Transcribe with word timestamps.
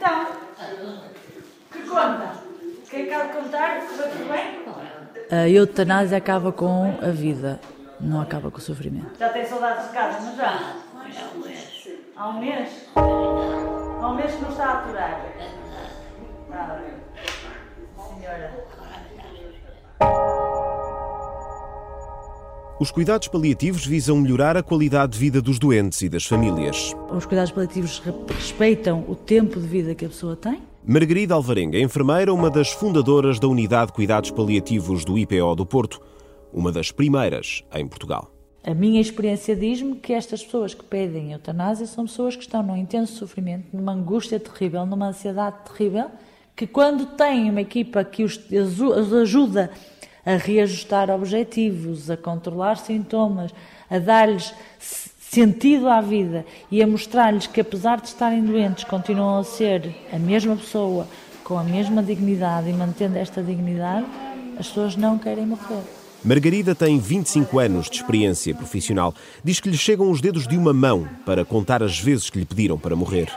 Então, 0.00 0.26
que 1.70 1.82
conta? 1.82 2.32
Quem 2.88 3.04
quer 3.04 3.32
contar? 3.34 3.80
Correu 3.86 4.10
tudo 4.10 4.32
bem? 4.32 4.64
A 5.30 5.46
eutanásia 5.46 6.16
acaba 6.16 6.50
com 6.50 6.98
a 7.02 7.10
vida, 7.10 7.60
não 8.00 8.22
acaba 8.22 8.50
com 8.50 8.56
o 8.56 8.62
sofrimento. 8.62 9.18
Já 9.18 9.28
tem 9.28 9.44
saudades 9.44 9.88
de 9.88 9.92
casa, 9.92 10.20
mas 10.22 10.36
já? 10.36 10.74
Há 10.96 11.34
um 11.34 11.42
mês. 11.42 11.88
Há 12.16 12.28
um 12.30 12.40
mês? 12.40 12.88
Há 12.96 14.08
um 14.08 14.14
mês 14.14 14.34
que 14.34 14.40
não 14.42 14.48
está 14.48 14.64
a 14.64 14.78
aturar. 14.78 15.20
Nada. 16.48 16.82
Senhora. 18.08 18.69
Os 22.80 22.90
cuidados 22.90 23.28
paliativos 23.28 23.84
visam 23.84 24.16
melhorar 24.16 24.56
a 24.56 24.62
qualidade 24.62 25.12
de 25.12 25.18
vida 25.18 25.42
dos 25.42 25.58
doentes 25.58 26.00
e 26.00 26.08
das 26.08 26.24
famílias. 26.24 26.96
Os 27.14 27.26
cuidados 27.26 27.52
paliativos 27.52 27.98
re- 27.98 28.14
respeitam 28.34 29.04
o 29.06 29.14
tempo 29.14 29.60
de 29.60 29.66
vida 29.68 29.94
que 29.94 30.06
a 30.06 30.08
pessoa 30.08 30.34
tem. 30.34 30.62
Margarida 30.82 31.34
Alvarenga 31.34 31.76
é 31.76 31.82
enfermeira, 31.82 32.32
uma 32.32 32.48
das 32.48 32.70
fundadoras 32.72 33.38
da 33.38 33.46
Unidade 33.46 33.88
de 33.88 33.92
Cuidados 33.92 34.30
Paliativos 34.30 35.04
do 35.04 35.18
IPO 35.18 35.54
do 35.56 35.66
Porto, 35.66 36.00
uma 36.54 36.72
das 36.72 36.90
primeiras 36.90 37.62
em 37.74 37.86
Portugal. 37.86 38.32
A 38.64 38.72
minha 38.72 38.98
experiência 39.00 39.54
diz-me 39.54 39.96
que 39.96 40.14
estas 40.14 40.42
pessoas 40.42 40.72
que 40.72 40.82
pedem 40.82 41.32
eutanásia 41.32 41.86
são 41.86 42.06
pessoas 42.06 42.34
que 42.34 42.42
estão 42.42 42.62
num 42.62 42.76
intenso 42.78 43.14
sofrimento, 43.14 43.66
numa 43.74 43.92
angústia 43.92 44.40
terrível, 44.40 44.86
numa 44.86 45.08
ansiedade 45.08 45.56
terrível, 45.66 46.06
que 46.56 46.66
quando 46.66 47.04
têm 47.14 47.50
uma 47.50 47.60
equipa 47.60 48.02
que 48.04 48.24
os 48.24 48.40
ajuda 49.20 49.70
a 50.24 50.36
reajustar 50.36 51.10
objetivos, 51.10 52.10
a 52.10 52.16
controlar 52.16 52.76
sintomas, 52.76 53.52
a 53.90 53.98
dar-lhes 53.98 54.54
sentido 55.30 55.88
à 55.88 56.00
vida 56.00 56.44
e 56.70 56.82
a 56.82 56.86
mostrar-lhes 56.86 57.46
que 57.46 57.60
apesar 57.60 58.00
de 58.00 58.08
estarem 58.08 58.44
doentes 58.44 58.84
continuam 58.84 59.38
a 59.38 59.44
ser 59.44 59.94
a 60.12 60.18
mesma 60.18 60.56
pessoa, 60.56 61.06
com 61.44 61.58
a 61.58 61.64
mesma 61.64 62.02
dignidade 62.02 62.68
e 62.68 62.72
mantendo 62.72 63.16
esta 63.16 63.42
dignidade, 63.42 64.06
as 64.58 64.68
pessoas 64.68 64.96
não 64.96 65.18
querem 65.18 65.46
morrer. 65.46 65.82
Margarida 66.22 66.74
tem 66.74 66.98
25 66.98 67.58
anos 67.58 67.88
de 67.88 67.96
experiência 67.96 68.54
profissional. 68.54 69.14
Diz 69.42 69.58
que 69.58 69.70
lhe 69.70 69.78
chegam 69.78 70.10
os 70.10 70.20
dedos 70.20 70.46
de 70.46 70.56
uma 70.56 70.72
mão 70.72 71.08
para 71.24 71.46
contar 71.46 71.82
as 71.82 71.98
vezes 71.98 72.28
que 72.28 72.38
lhe 72.38 72.44
pediram 72.44 72.78
para 72.78 72.94
morrer. 72.94 73.32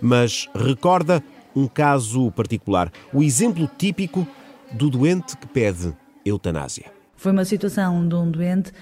Mas 0.00 0.48
recorda 0.54 1.22
um 1.54 1.66
caso 1.66 2.30
particular, 2.30 2.92
o 3.12 3.22
exemplo 3.22 3.68
típico 3.76 4.26
do 4.70 4.88
doente 4.88 5.36
que 5.36 5.46
pede 5.46 5.92
eutanásia. 6.24 6.86
Foi 7.16 7.32
uma 7.32 7.44
situação 7.44 8.06
de 8.06 8.14
um 8.14 8.30
doente 8.30 8.72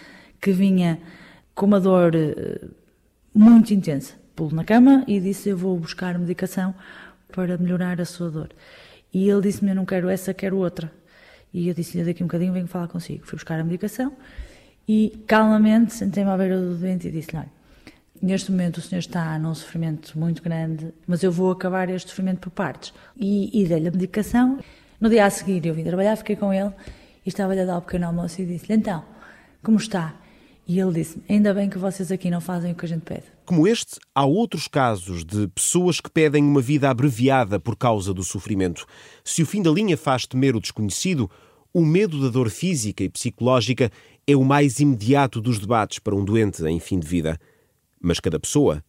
que 0.41 0.53
vinha 0.53 0.99
com 1.55 1.67
uma 1.67 1.79
dor 1.79 2.15
eh, 2.15 2.61
muito 3.35 3.75
intensa. 3.75 4.15
Pulo 4.35 4.55
na 4.55 4.65
cama 4.65 5.05
e 5.07 5.21
disse: 5.21 5.51
Eu 5.51 5.57
vou 5.57 5.79
buscar 5.79 6.19
medicação 6.19 6.75
para 7.33 7.59
melhorar 7.59 8.01
a 8.01 8.05
sua 8.05 8.31
dor. 8.31 8.49
E 9.13 9.29
ele 9.29 9.43
disse-me: 9.43 9.71
Eu 9.71 9.75
não 9.75 9.85
quero 9.85 10.09
essa, 10.09 10.33
quero 10.33 10.57
outra. 10.57 10.91
E 11.53 11.69
eu 11.69 11.75
disse-lhe: 11.75 12.05
Daqui 12.05 12.23
um 12.23 12.27
bocadinho 12.27 12.53
venho 12.53 12.67
falar 12.67 12.89
consigo. 12.89 13.27
Fui 13.27 13.37
buscar 13.37 13.61
a 13.61 13.65
medicação 13.65 14.17
e 14.89 15.23
calmamente 15.27 15.93
sentei-me 15.93 16.31
à 16.31 16.37
beira 16.37 16.59
do 16.59 16.77
doente 16.77 17.09
e 17.09 17.11
disse-lhe: 17.11 17.39
Olha, 17.39 17.51
neste 18.23 18.51
momento 18.51 18.79
o 18.79 18.81
senhor 18.81 19.01
está 19.01 19.39
num 19.39 19.55
sofrimento 19.55 20.19
muito 20.19 20.43
grande, 20.43 20.95
mas 21.07 21.23
eu 21.23 21.31
vou 21.31 21.51
acabar 21.51 21.91
este 21.91 22.09
sofrimento 22.09 22.41
por 22.41 22.51
partes. 22.51 22.95
E, 23.17 23.51
e 23.63 23.67
dei-lhe 23.67 23.89
a 23.89 23.91
medicação. 23.91 24.59
No 24.99 25.09
dia 25.09 25.27
a 25.27 25.31
seguir 25.31 25.65
eu 25.67 25.75
vim 25.75 25.85
trabalhar, 25.85 26.17
fiquei 26.17 26.37
com 26.37 26.53
ele 26.53 26.73
e 27.25 27.29
estava-lhe 27.29 27.61
a 27.61 27.65
dar 27.65 27.79
o 27.79 27.83
pequeno 27.83 28.07
almoço 28.07 28.41
e 28.41 28.47
disse-lhe: 28.47 28.79
Então, 28.79 29.05
como 29.63 29.77
está? 29.77 30.15
E 30.67 30.79
ele 30.79 30.93
disse: 30.93 31.21
Ainda 31.29 31.53
bem 31.53 31.69
que 31.69 31.79
vocês 31.79 32.13
aqui 32.13 32.31
não 32.31 32.41
fazem 32.41 32.73
o 32.73 32.75
que 32.75 32.85
a 32.85 32.89
gente 32.89 33.03
pede. 33.03 33.25
Como 33.45 33.67
este, 33.67 33.99
há 34.15 34.25
outros 34.25 34.69
casos 34.69 35.25
de 35.25 35.49
pessoas 35.49 36.01
que 36.01 36.11
pedem 36.11 36.45
uma 36.45 36.61
vida 36.61 36.89
abreviada 36.89 37.59
por 37.59 37.77
causa 37.77 38.15
do 38.15 38.23
sofrimento. 38.23 38.87
Se 39.25 39.43
o 39.43 39.47
fim 39.47 39.63
da 39.63 39.71
linha 39.71 39.97
faz 39.97 40.27
temer 40.27 40.55
o 40.55 40.61
desconhecido, 40.61 41.29
o 41.75 41.85
medo 41.85 42.23
da 42.23 42.29
dor 42.29 42.51
física 42.51 43.03
e 43.03 43.09
psicológica 43.09 43.91
é 44.27 44.37
o 44.37 44.45
mais 44.45 44.79
imediato 44.79 45.41
dos 45.41 45.59
debates 45.59 45.99
para 45.99 46.15
um 46.15 46.25
doente 46.25 46.65
em 46.65 46.79
fim 46.79 46.99
de 46.99 47.07
vida. 47.07 47.39
Mas 48.01 48.21
cada 48.21 48.39
pessoa 48.39 48.83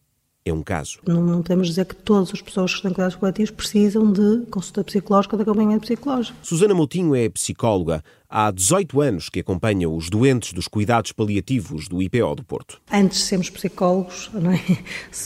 é 0.44 0.52
um 0.52 0.62
caso. 0.62 0.98
Não, 1.06 1.22
não 1.22 1.42
podemos 1.42 1.68
dizer 1.68 1.84
que 1.84 1.94
todas 1.94 2.30
as 2.32 2.42
pessoas 2.42 2.74
que 2.74 2.86
em 2.86 2.92
cuidados 2.92 3.16
coletivos 3.16 3.50
precisam 3.50 4.10
de 4.12 4.44
consulta 4.50 4.82
psicológica 4.82 5.36
de 5.36 5.42
acompanhamento 5.42 5.82
psicológico. 5.82 6.36
Susana 6.42 6.74
Moutinho 6.74 7.14
é 7.14 7.28
psicóloga. 7.28 8.02
Há 8.28 8.50
18 8.50 9.00
anos 9.00 9.28
que 9.28 9.40
acompanha 9.40 9.88
os 9.88 10.08
doentes 10.08 10.52
dos 10.52 10.66
cuidados 10.66 11.12
paliativos 11.12 11.86
do 11.86 12.02
IPO 12.02 12.34
do 12.34 12.44
Porto. 12.44 12.80
Antes 12.90 13.18
de 13.18 13.24
sermos 13.24 13.50
psicólogos, 13.50 14.30
não 14.32 14.50
é? 14.50 14.60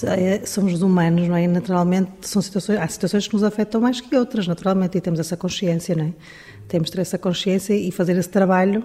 É, 0.04 0.44
somos 0.44 0.82
humanos, 0.82 1.28
não 1.28 1.36
é? 1.36 1.46
Naturalmente 1.46 2.10
são 2.22 2.42
situações, 2.42 2.78
há 2.78 2.88
situações 2.88 3.26
que 3.26 3.34
nos 3.34 3.42
afetam 3.42 3.80
mais 3.80 4.00
que 4.00 4.14
outras, 4.16 4.46
naturalmente, 4.46 4.98
e 4.98 5.00
temos 5.00 5.18
essa 5.18 5.36
consciência, 5.36 5.94
não 5.94 6.04
é? 6.04 6.12
Temos 6.68 6.88
de 6.88 6.96
ter 6.96 7.02
essa 7.02 7.18
consciência 7.18 7.74
e 7.74 7.90
fazer 7.90 8.16
esse 8.16 8.28
trabalho 8.28 8.84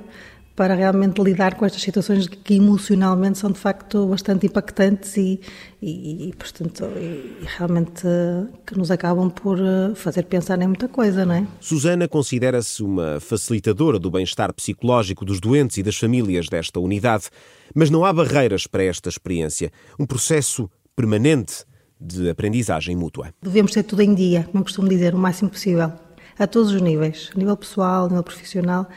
para 0.56 0.76
realmente 0.76 1.22
lidar 1.22 1.56
com 1.56 1.66
estas 1.66 1.82
situações 1.82 2.28
que 2.28 2.56
emocionalmente 2.56 3.38
são 3.38 3.52
de 3.52 3.60
facto 3.60 4.08
bastante 4.08 4.46
impactantes 4.46 5.16
e, 5.18 5.40
e, 5.82 6.30
e, 6.30 6.34
portanto, 6.36 6.86
e, 6.98 7.46
realmente 7.58 8.06
eh, 8.06 8.46
que 8.66 8.78
nos 8.78 8.92
acabam 8.92 9.30
por 9.30 9.58
eh, 9.60 9.96
fazer 9.96 10.24
pensar 10.24 10.62
em 10.62 10.68
muita 10.68 10.88
coisa, 10.88 11.26
não 11.26 11.36
é? 11.36 11.48
Susana 11.60 12.08
considera-se 12.08 12.84
uma 12.84 13.20
facilitadora 13.20 13.98
do 13.98 14.12
bem-estar 14.12 14.54
psicológico 14.54 15.24
dos 15.24 15.40
doentes 15.40 15.78
e 15.78 15.84
das 15.84 15.96
famílias 15.96 16.48
desta 16.50 16.80
unidade, 16.80 17.30
mas 17.74 17.90
não 17.90 18.04
há 18.04 18.12
barreiras 18.12 18.68
para 18.68 18.84
esta 18.84 19.10
experiência, 19.10 19.72
um 19.98 20.06
processo 20.06 20.70
permanente 20.96 21.66
de 22.00 22.30
aprendizagem 22.30 22.96
mútua. 22.96 23.34
Devemos 23.42 23.72
ter 23.72 23.84
tudo 23.84 24.02
em 24.02 24.14
dia, 24.14 24.48
como 24.52 24.64
costumo 24.64 24.90
dizer, 24.90 25.14
o 25.14 25.18
máximo 25.18 25.50
possível, 25.50 25.92
a 26.38 26.48
todos 26.48 26.72
os 26.72 26.82
níveis, 26.82 27.30
a 27.34 27.38
nível 27.38 27.56
pessoal, 27.56 28.06
a 28.06 28.10
nível 28.10 28.24
profissional, 28.24 28.88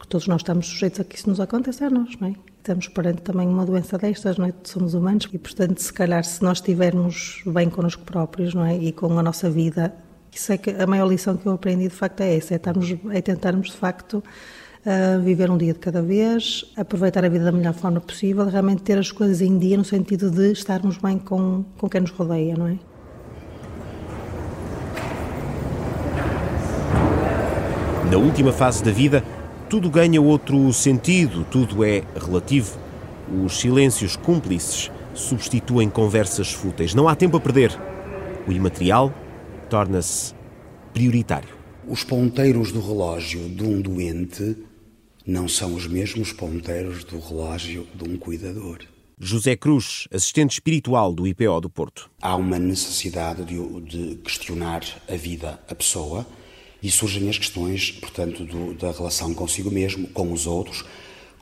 porque 0.00 0.08
todos 0.08 0.26
nós 0.28 0.40
estamos 0.40 0.66
sujeitos 0.66 0.98
a 0.98 1.04
que 1.04 1.14
isso 1.14 1.28
nos 1.28 1.40
aconteça 1.40 1.86
a 1.86 1.90
nós, 1.90 2.16
não 2.18 2.28
é? 2.28 2.34
Estamos 2.56 2.88
perante 2.88 3.20
também 3.20 3.46
uma 3.46 3.66
doença 3.66 3.98
destas, 3.98 4.38
não 4.38 4.46
é? 4.46 4.54
Somos 4.64 4.94
humanos 4.94 5.28
e, 5.30 5.36
portanto, 5.36 5.76
se 5.76 5.92
calhar, 5.92 6.24
se 6.24 6.42
nós 6.42 6.56
estivermos 6.56 7.42
bem 7.44 7.68
connosco 7.68 8.02
próprios, 8.02 8.54
não 8.54 8.64
é? 8.64 8.74
E 8.78 8.92
com 8.92 9.18
a 9.18 9.22
nossa 9.22 9.50
vida, 9.50 9.94
isso 10.32 10.52
é 10.54 10.56
que 10.56 10.70
a 10.70 10.86
maior 10.86 11.06
lição 11.06 11.36
que 11.36 11.44
eu 11.44 11.52
aprendi, 11.52 11.82
de 11.82 11.94
facto, 11.94 12.22
é 12.22 12.34
essa, 12.34 12.54
é, 12.54 12.56
estarmos, 12.56 12.96
é 13.10 13.20
tentarmos, 13.20 13.66
de 13.72 13.76
facto, 13.76 14.24
uh, 14.86 15.20
viver 15.20 15.50
um 15.50 15.58
dia 15.58 15.74
de 15.74 15.78
cada 15.78 16.00
vez, 16.00 16.64
aproveitar 16.78 17.22
a 17.22 17.28
vida 17.28 17.44
da 17.44 17.52
melhor 17.52 17.74
forma 17.74 18.00
possível, 18.00 18.46
realmente 18.46 18.82
ter 18.82 18.96
as 18.96 19.12
coisas 19.12 19.42
em 19.42 19.58
dia 19.58 19.76
no 19.76 19.84
sentido 19.84 20.30
de 20.30 20.50
estarmos 20.52 20.96
bem 20.96 21.18
com, 21.18 21.62
com 21.76 21.90
quem 21.90 22.00
nos 22.00 22.10
rodeia, 22.10 22.56
não 22.56 22.68
é? 22.68 22.78
Na 28.10 28.16
última 28.16 28.50
fase 28.50 28.82
da 28.82 28.90
vida, 28.90 29.22
tudo 29.70 29.88
ganha 29.88 30.20
outro 30.20 30.72
sentido, 30.72 31.46
tudo 31.48 31.84
é 31.84 32.02
relativo. 32.16 32.76
Os 33.44 33.60
silêncios 33.60 34.16
cúmplices 34.16 34.90
substituem 35.14 35.88
conversas 35.88 36.52
fúteis. 36.52 36.92
Não 36.92 37.06
há 37.06 37.14
tempo 37.14 37.36
a 37.36 37.40
perder. 37.40 37.70
O 38.48 38.52
imaterial 38.52 39.14
torna-se 39.68 40.34
prioritário. 40.92 41.50
Os 41.86 42.02
ponteiros 42.02 42.72
do 42.72 42.80
relógio 42.80 43.48
de 43.48 43.62
um 43.62 43.80
doente 43.80 44.56
não 45.24 45.46
são 45.46 45.74
os 45.74 45.86
mesmos 45.86 46.32
ponteiros 46.32 47.04
do 47.04 47.20
relógio 47.20 47.86
de 47.94 48.10
um 48.10 48.18
cuidador. 48.18 48.78
José 49.20 49.54
Cruz, 49.54 50.08
assistente 50.12 50.54
espiritual 50.54 51.12
do 51.14 51.28
IPO 51.28 51.60
do 51.60 51.70
Porto. 51.70 52.10
Há 52.20 52.34
uma 52.34 52.58
necessidade 52.58 53.44
de, 53.44 53.80
de 53.82 54.16
questionar 54.16 54.82
a 55.08 55.14
vida, 55.14 55.60
a 55.68 55.74
pessoa, 55.76 56.26
e 56.82 56.90
surgem 56.90 57.28
as 57.28 57.38
questões, 57.38 57.90
portanto, 57.90 58.44
do, 58.44 58.74
da 58.74 58.92
relação 58.92 59.34
consigo 59.34 59.70
mesmo, 59.70 60.08
com 60.08 60.32
os 60.32 60.46
outros, 60.46 60.84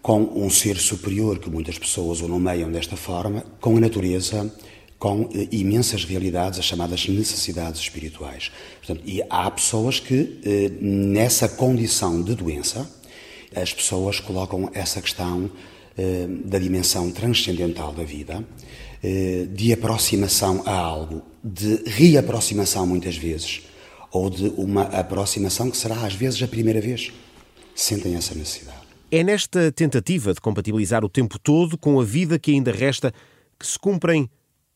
com 0.03 0.23
um 0.35 0.49
ser 0.51 0.77
superior 0.77 1.39
que 1.39 1.51
muitas 1.51 1.79
pessoas 1.79 2.21
o 2.21 2.29
nomeiam 2.29 2.71
desta 2.71 2.97
forma, 2.97 3.45
com 3.61 3.77
a 3.77 3.81
natureza, 3.81 4.53
com 4.99 5.29
eh, 5.35 5.49
imensas 5.53 6.05
realidades, 6.05 6.59
as 6.59 6.65
chamadas 6.65 7.07
necessidades 7.09 7.81
espirituais. 7.81 8.51
Portanto, 8.79 9.03
e 9.07 9.23
há 9.29 9.51
pessoas 9.51 10.01
que, 10.01 10.41
eh, 10.45 10.71
nessa 10.81 11.49
condição 11.49 12.23
de 12.23 12.35
doença, 12.35 12.89
as 13.55 13.73
pessoas 13.73 14.21
colocam 14.21 14.71
essa 14.75 15.01
questão 15.01 15.51
eh, 15.97 16.29
da 16.45 16.61
dimensão 16.61 17.11
transcendental 17.11 17.93
da 17.93 18.05
vida, 18.05 18.45
eh, 19.03 19.47
de 19.53 19.73
aproximação 19.73 20.63
a 20.65 20.73
algo, 20.73 21.23
de 21.43 21.83
reaproximação 21.87 22.87
muitas 22.87 23.17
vezes, 23.17 23.63
ou 24.11 24.31
de 24.31 24.49
uma 24.57 24.83
aproximação 24.83 25.71
que 25.71 25.77
será 25.77 26.07
às 26.07 26.15
vezes 26.15 26.43
a 26.43 26.49
primeira 26.49 26.81
vez. 26.81 27.13
Sentem 27.75 28.15
essa 28.17 28.35
necessidade. 28.35 28.79
É 29.11 29.23
nesta 29.23 29.73
tentativa 29.73 30.35
de 30.35 30.41
compatibilizar 30.41 31.05
o 31.05 31.09
tempo 31.09 31.39
todo 31.39 31.79
com 31.79 32.01
a 32.01 32.05
vida 32.05 32.39
que 32.39 32.51
ainda 32.51 32.73
resta 32.73 33.13
que 33.59 33.67
se 33.67 33.79
cumprem 33.79 34.29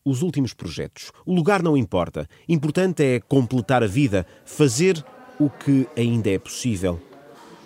os 0.04 0.22
últimos 0.22 0.52
projetos. 0.52 1.12
O 1.24 1.34
lugar 1.34 1.62
não 1.62 1.76
importa. 1.76 2.28
Importante 2.48 3.02
é 3.02 3.20
completar 3.20 3.82
a 3.82 3.86
vida, 3.86 4.26
fazer 4.44 5.04
o 5.38 5.48
que 5.48 5.86
ainda 5.96 6.30
é 6.30 6.38
possível. 6.38 7.00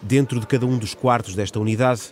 Dentro 0.02 0.40
de 0.40 0.46
cada 0.46 0.66
um 0.66 0.78
dos 0.78 0.94
quartos 0.94 1.34
desta 1.34 1.58
unidade, 1.58 2.02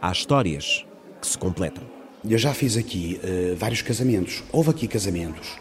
há 0.00 0.12
histórias 0.12 0.84
que 1.20 1.26
se 1.26 1.38
completam. 1.38 1.84
Eu 2.28 2.36
já 2.36 2.52
fiz 2.52 2.76
aqui 2.76 3.20
uh, 3.22 3.56
vários 3.56 3.80
casamentos. 3.80 4.42
Houve 4.52 4.70
aqui 4.70 4.86
casamentos 4.88 5.56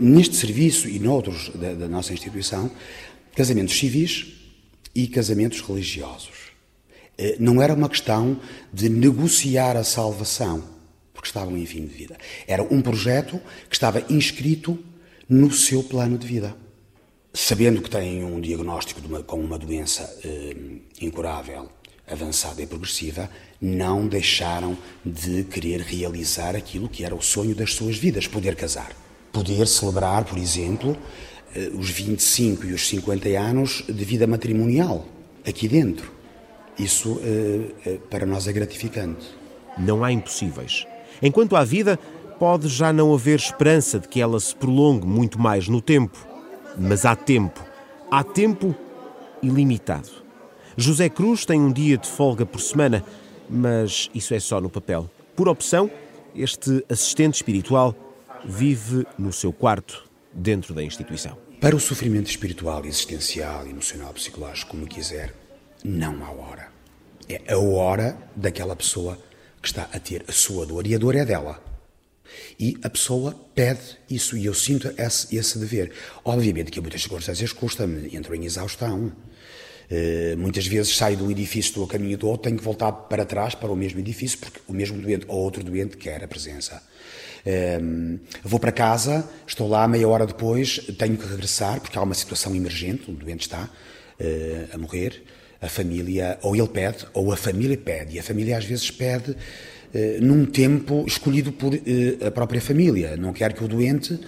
neste 0.00 0.36
serviço 0.36 0.88
e 0.88 0.98
noutros 0.98 1.50
da, 1.50 1.74
da 1.74 1.88
nossa 1.88 2.12
instituição, 2.12 2.70
casamentos 3.34 3.78
civis 3.78 4.26
e 4.94 5.06
casamentos 5.06 5.60
religiosos. 5.60 6.52
Eh, 7.16 7.36
não 7.38 7.60
era 7.60 7.74
uma 7.74 7.88
questão 7.88 8.40
de 8.72 8.88
negociar 8.88 9.76
a 9.76 9.84
salvação, 9.84 10.62
porque 11.12 11.28
estavam 11.28 11.56
em 11.56 11.66
fim 11.66 11.86
de 11.86 11.94
vida. 11.94 12.16
Era 12.46 12.62
um 12.62 12.80
projeto 12.82 13.40
que 13.68 13.74
estava 13.74 14.04
inscrito 14.10 14.78
no 15.28 15.50
seu 15.50 15.82
plano 15.82 16.18
de 16.18 16.26
vida. 16.26 16.56
Sabendo 17.32 17.80
que 17.80 17.88
têm 17.88 18.24
um 18.24 18.40
diagnóstico 18.40 19.00
uma, 19.06 19.22
com 19.22 19.40
uma 19.40 19.58
doença 19.58 20.18
eh, 20.24 20.54
incurável, 21.00 21.70
avançada 22.06 22.60
e 22.60 22.66
progressiva, 22.66 23.30
não 23.60 24.06
deixaram 24.06 24.76
de 25.04 25.44
querer 25.44 25.80
realizar 25.80 26.54
aquilo 26.54 26.88
que 26.88 27.04
era 27.04 27.14
o 27.14 27.22
sonho 27.22 27.54
das 27.54 27.72
suas 27.72 27.96
vidas, 27.96 28.26
poder 28.26 28.54
casar. 28.54 29.01
Poder 29.32 29.66
celebrar, 29.66 30.24
por 30.24 30.38
exemplo, 30.38 30.96
eh, 31.54 31.70
os 31.74 31.90
25 31.90 32.66
e 32.66 32.72
os 32.72 32.86
50 32.88 33.28
anos 33.30 33.82
de 33.88 34.04
vida 34.04 34.26
matrimonial 34.26 35.06
aqui 35.46 35.66
dentro. 35.66 36.12
Isso 36.78 37.20
eh, 37.24 37.98
para 38.10 38.26
nós 38.26 38.46
é 38.46 38.52
gratificante. 38.52 39.26
Não 39.78 40.04
há 40.04 40.12
impossíveis. 40.12 40.86
Enquanto 41.22 41.56
há 41.56 41.64
vida, 41.64 41.98
pode 42.38 42.68
já 42.68 42.92
não 42.92 43.14
haver 43.14 43.38
esperança 43.38 44.00
de 44.00 44.08
que 44.08 44.20
ela 44.20 44.38
se 44.40 44.54
prolongue 44.54 45.06
muito 45.06 45.38
mais 45.38 45.68
no 45.68 45.80
tempo. 45.80 46.26
Mas 46.76 47.04
há 47.04 47.14
tempo. 47.14 47.62
Há 48.10 48.24
tempo 48.24 48.74
ilimitado. 49.42 50.08
José 50.76 51.08
Cruz 51.08 51.44
tem 51.44 51.60
um 51.60 51.72
dia 51.72 51.98
de 51.98 52.08
folga 52.08 52.46
por 52.46 52.60
semana, 52.60 53.04
mas 53.48 54.10
isso 54.14 54.34
é 54.34 54.40
só 54.40 54.60
no 54.60 54.70
papel. 54.70 55.08
Por 55.36 55.48
opção, 55.48 55.90
este 56.34 56.84
assistente 56.88 57.34
espiritual 57.34 57.94
vive 58.44 59.06
no 59.18 59.32
seu 59.32 59.52
quarto, 59.52 60.04
dentro 60.32 60.74
da 60.74 60.82
instituição. 60.82 61.36
Para 61.60 61.76
o 61.76 61.80
sofrimento 61.80 62.28
espiritual, 62.28 62.84
existencial, 62.84 63.66
emocional, 63.66 64.12
psicológico, 64.12 64.72
como 64.72 64.86
quiser, 64.86 65.34
não 65.84 66.24
há 66.24 66.30
hora. 66.30 66.72
É 67.28 67.52
a 67.52 67.58
hora 67.58 68.18
daquela 68.34 68.74
pessoa 68.74 69.18
que 69.60 69.68
está 69.68 69.88
a 69.92 70.00
ter 70.00 70.24
a 70.26 70.32
sua 70.32 70.66
dor 70.66 70.86
e 70.86 70.94
a 70.94 70.98
dor 70.98 71.14
é 71.14 71.24
dela. 71.24 71.62
E 72.58 72.76
a 72.82 72.90
pessoa 72.90 73.32
pede 73.54 73.98
isso 74.10 74.36
e 74.36 74.46
eu 74.46 74.54
sinto 74.54 74.92
esse, 74.98 75.36
esse 75.36 75.58
dever. 75.58 75.92
Obviamente 76.24 76.70
que 76.70 76.78
em 76.78 76.82
muitas 76.82 77.02
circunstâncias 77.02 77.52
custa-me, 77.52 78.14
entro 78.14 78.34
em 78.34 78.44
exaustão. 78.44 79.12
Uh, 79.92 80.38
muitas 80.38 80.66
vezes 80.66 80.96
saio 80.96 81.22
um 81.22 81.30
edifício, 81.30 81.68
estou 81.68 81.84
a 81.84 81.88
caminho 81.88 82.16
do 82.16 82.26
outro, 82.26 82.44
tenho 82.44 82.56
que 82.56 82.64
voltar 82.64 82.90
para 82.92 83.26
trás 83.26 83.54
para 83.54 83.70
o 83.70 83.76
mesmo 83.76 84.00
edifício, 84.00 84.38
porque 84.38 84.58
o 84.66 84.72
mesmo 84.72 84.98
doente 84.98 85.26
ou 85.28 85.38
outro 85.38 85.62
doente 85.62 85.98
quer 85.98 86.24
a 86.24 86.28
presença. 86.28 86.82
Uh, 87.44 88.18
vou 88.42 88.58
para 88.58 88.72
casa, 88.72 89.28
estou 89.46 89.68
lá 89.68 89.86
meia 89.86 90.08
hora 90.08 90.26
depois, 90.26 90.78
tenho 90.98 91.16
que 91.16 91.26
regressar, 91.26 91.80
porque 91.80 91.98
há 91.98 92.02
uma 92.02 92.14
situação 92.14 92.54
emergente, 92.54 93.10
o 93.10 93.14
doente 93.14 93.42
está 93.42 93.64
uh, 93.64 94.74
a 94.74 94.78
morrer 94.78 95.22
a 95.62 95.68
família, 95.68 96.38
ou 96.42 96.56
ele 96.56 96.66
pede, 96.66 97.06
ou 97.14 97.32
a 97.32 97.36
família 97.36 97.78
pede. 97.78 98.16
E 98.16 98.18
a 98.18 98.22
família 98.22 98.58
às 98.58 98.64
vezes 98.64 98.90
pede 98.90 99.36
eh, 99.94 100.18
num 100.20 100.44
tempo 100.44 101.04
escolhido 101.06 101.52
por 101.52 101.72
eh, 101.74 102.26
a 102.26 102.30
própria 102.30 102.60
família. 102.60 103.16
Não 103.16 103.32
quer 103.32 103.52
que 103.52 103.62
o 103.62 103.68
doente 103.68 104.18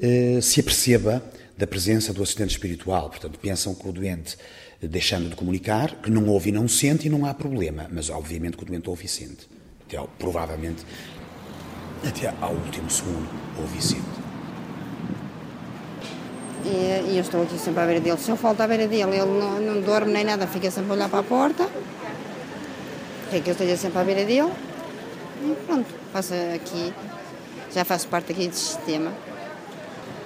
eh, 0.00 0.40
se 0.42 0.58
aperceba 0.58 1.22
da 1.56 1.66
presença 1.66 2.12
do 2.12 2.22
assistente 2.22 2.50
espiritual. 2.50 3.08
Portanto, 3.08 3.38
pensam 3.38 3.72
que 3.74 3.86
o 3.86 3.92
doente, 3.92 4.36
deixando 4.88 5.28
de 5.28 5.36
comunicar, 5.36 5.96
que 5.96 6.10
não 6.10 6.26
ouve 6.28 6.48
e 6.48 6.52
não 6.52 6.66
sente 6.66 7.06
e 7.06 7.10
não 7.10 7.26
há 7.26 7.34
problema. 7.34 7.86
Mas, 7.92 8.08
obviamente, 8.10 8.56
que 8.56 8.62
o 8.62 8.66
doente 8.66 8.88
ouve 8.88 9.06
e 9.06 9.08
sente. 9.08 9.48
Até, 9.86 10.00
provavelmente, 10.18 10.84
até 12.06 12.32
ao 12.40 12.52
último 12.52 12.88
segundo, 12.90 13.28
ouve 13.58 13.78
e 13.78 13.82
sente. 13.82 14.20
E, 16.64 17.12
e, 17.12 17.16
eu 17.16 17.22
estou 17.22 17.42
aqui 17.42 17.58
sempre 17.58 17.82
à 17.82 17.86
beira 17.86 18.00
dele. 18.00 18.18
Se 18.18 18.30
eu 18.30 18.36
falto 18.36 18.62
à 18.62 18.66
beira 18.66 18.86
dele, 18.86 19.16
ele 19.16 19.26
não, 19.26 19.60
não 19.60 19.80
dorme 19.80 20.12
nem 20.12 20.24
nada, 20.24 20.46
fica 20.46 20.70
sempre 20.70 20.90
a 20.90 20.94
olhar 20.94 21.08
para 21.08 21.20
a 21.20 21.22
porta. 21.22 21.68
É 23.32 23.40
que 23.40 23.48
eu 23.48 23.52
esteja 23.52 23.76
sempre 23.76 23.98
à 23.98 24.04
beira 24.04 24.24
dele. 24.24 24.52
E 25.42 25.56
pronto, 25.66 25.88
passa 26.12 26.34
aqui, 26.54 26.92
já 27.72 27.84
faço 27.84 28.08
parte 28.08 28.32
aqui 28.32 28.46
deste 28.46 28.76
sistema. 28.76 29.12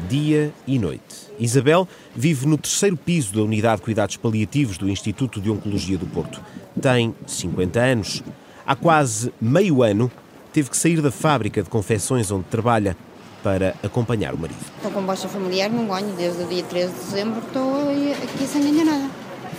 Dia 0.09 0.53
e 0.67 0.79
noite. 0.79 1.31
Isabel 1.39 1.89
vive 2.15 2.47
no 2.47 2.59
terceiro 2.59 2.97
piso 2.97 3.35
da 3.35 3.43
Unidade 3.43 3.77
de 3.77 3.83
Cuidados 3.83 4.17
Paliativos 4.17 4.77
do 4.77 4.89
Instituto 4.89 5.41
de 5.41 5.51
Oncologia 5.51 5.97
do 5.97 6.07
Porto. 6.07 6.41
Tem 6.81 7.15
50 7.27 7.81
anos. 7.81 8.23
Há 8.67 8.75
quase 8.75 9.33
meio 9.41 9.83
ano 9.83 10.11
teve 10.53 10.71
que 10.71 10.77
sair 10.77 11.01
da 11.01 11.11
fábrica 11.11 11.63
de 11.63 11.69
confecções 11.69 12.31
onde 12.31 12.45
trabalha 12.45 12.97
para 13.43 13.75
acompanhar 13.83 14.35
o 14.35 14.39
marido. 14.39 14.59
Estou 14.77 14.91
com 14.91 15.03
baixa 15.03 15.29
familiar, 15.29 15.69
não 15.71 15.87
ganho. 15.87 16.15
Desde 16.17 16.43
o 16.43 16.47
dia 16.47 16.63
13 16.63 16.93
de 16.93 16.99
dezembro 17.01 17.41
estou 17.41 17.89
aqui 18.23 18.47
sem 18.47 18.63
ganhar 18.63 18.85
nada. 18.85 19.11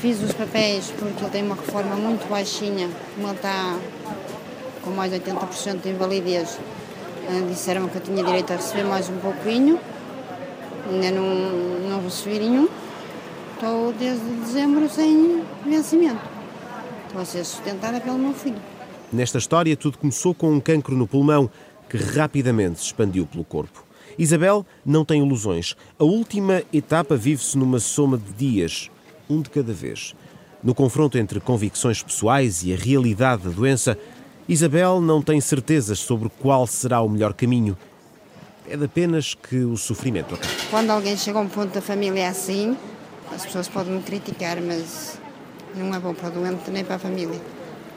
Fiz 0.01 0.21
os 0.21 0.33
papéis 0.33 0.91
porque 0.97 1.23
ele 1.23 1.31
tem 1.31 1.43
uma 1.43 1.55
reforma 1.55 1.95
muito 1.95 2.27
baixinha, 2.29 2.89
como 3.15 3.27
ele 3.27 3.35
está 3.35 3.77
com 4.81 4.91
mais 4.91 5.11
de 5.11 5.19
80% 5.19 5.81
de 5.81 5.89
invalidez. 5.89 6.57
Eh, 7.27 7.47
disseram 7.49 7.87
que 7.87 7.95
eu 7.95 8.01
tinha 8.01 8.23
direito 8.23 8.53
a 8.53 8.55
receber 8.57 8.83
mais 8.83 9.09
um 9.09 9.17
pouquinho, 9.17 9.79
ainda 10.89 11.11
não, 11.11 11.89
não 11.89 12.03
recebi 12.03 12.39
nenhum. 12.39 12.67
Estou 13.53 13.93
desde 13.93 14.25
dezembro 14.41 14.89
sem 14.89 15.43
vencimento. 15.65 16.21
Estou 17.07 17.21
a 17.21 17.25
ser 17.25 17.43
sustentada 17.45 18.01
pelo 18.01 18.17
meu 18.17 18.33
filho. 18.33 18.61
Nesta 19.11 19.37
história, 19.37 19.77
tudo 19.77 19.97
começou 19.97 20.33
com 20.33 20.51
um 20.51 20.59
cancro 20.59 20.95
no 20.95 21.07
pulmão 21.07 21.49
que 21.89 21.97
rapidamente 21.97 22.79
se 22.79 22.87
expandiu 22.87 23.25
pelo 23.25 23.43
corpo. 23.43 23.85
Isabel 24.17 24.65
não 24.85 25.05
tem 25.05 25.21
ilusões. 25.21 25.75
A 25.99 26.03
última 26.03 26.63
etapa 26.73 27.15
vive-se 27.15 27.57
numa 27.57 27.79
soma 27.79 28.17
de 28.17 28.33
dias, 28.33 28.89
um 29.29 29.41
de 29.41 29.49
cada 29.49 29.73
vez. 29.73 30.15
No 30.63 30.73
confronto 30.73 31.17
entre 31.17 31.39
convicções 31.39 32.01
pessoais 32.01 32.63
e 32.63 32.73
a 32.73 32.75
realidade 32.75 33.43
da 33.43 33.49
doença, 33.49 33.97
Isabel 34.47 35.01
não 35.01 35.21
tem 35.21 35.39
certezas 35.41 35.99
sobre 35.99 36.29
qual 36.39 36.65
será 36.67 37.01
o 37.01 37.09
melhor 37.09 37.33
caminho. 37.33 37.77
É 38.67 38.75
de 38.75 38.85
apenas 38.85 39.33
que 39.33 39.57
o 39.57 39.77
sofrimento 39.77 40.35
acabe. 40.35 40.53
Quando 40.69 40.89
alguém 40.89 41.15
chega 41.15 41.37
a 41.37 41.41
um 41.41 41.47
ponto 41.47 41.73
da 41.73 41.81
família 41.81 42.29
assim, 42.29 42.75
as 43.33 43.45
pessoas 43.45 43.67
podem 43.67 43.93
me 43.93 44.01
criticar, 44.01 44.59
mas 44.61 45.19
não 45.75 45.93
é 45.93 45.99
bom 45.99 46.13
para 46.13 46.29
o 46.29 46.31
doente 46.31 46.71
nem 46.71 46.83
para 46.83 46.95
a 46.95 46.99
família. 46.99 47.39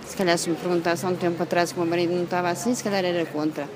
Se 0.06 0.16
calhar 0.16 0.36
se 0.36 0.50
me 0.50 0.56
perguntasse 0.56 1.04
há 1.06 1.08
um 1.08 1.16
tempo 1.16 1.42
atrás 1.42 1.72
que 1.72 1.78
o 1.78 1.82
meu 1.82 1.90
marido 1.90 2.14
não 2.14 2.24
estava 2.24 2.50
assim, 2.50 2.74
se 2.74 2.82
calhar 2.82 3.04
era 3.04 3.24
contra. 3.26 3.68